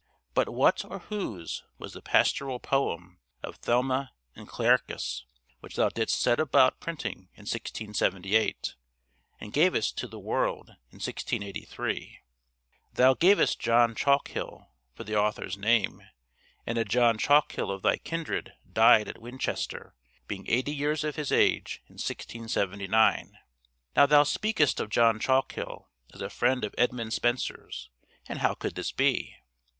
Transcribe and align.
But 0.33 0.49
what 0.49 0.83
or 0.83 0.97
whose 0.97 1.63
was 1.77 1.93
the 1.93 2.01
pastoral 2.01 2.59
poem 2.59 3.19
of 3.43 3.57
'Thealma 3.57 4.11
and 4.35 4.47
Clearchus,' 4.47 5.25
which 5.59 5.75
thou 5.75 5.89
didst 5.89 6.19
set 6.19 6.39
about 6.39 6.79
printing 6.79 7.29
in 7.35 7.45
1678, 7.45 8.73
and 9.39 9.53
gavest 9.53 9.99
to 9.99 10.07
the 10.07 10.17
world 10.17 10.69
in 10.89 10.95
1683? 10.97 12.17
Thou 12.95 13.13
gavest 13.13 13.59
John 13.59 13.93
Chalkhill 13.93 14.71
for 14.95 15.03
the 15.03 15.15
author's 15.15 15.55
name, 15.55 16.01
and 16.65 16.79
a 16.79 16.83
John 16.83 17.19
Chalkhill 17.19 17.69
of 17.69 17.83
thy 17.83 17.97
kindred 17.97 18.53
died 18.73 19.07
at 19.07 19.21
Winchester, 19.21 19.93
being 20.27 20.47
eighty 20.47 20.73
years 20.73 21.03
of 21.03 21.15
his 21.15 21.31
age, 21.31 21.83
in 21.87 21.99
1679. 22.01 23.37
Now 23.95 24.07
thou 24.07 24.23
speakest 24.23 24.79
of 24.79 24.89
John 24.89 25.19
Chalkhill 25.19 25.89
as 26.11 26.21
'a 26.23 26.31
friend 26.31 26.63
of 26.63 26.73
Edmund 26.75 27.13
Spenser's,' 27.13 27.91
and 28.25 28.39
how 28.39 28.55
could 28.55 28.73
this 28.73 28.91
be? 28.91 29.35